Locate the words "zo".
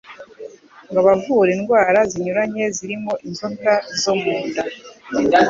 4.01-4.13